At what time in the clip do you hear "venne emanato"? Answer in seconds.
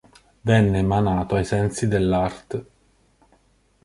0.41-1.35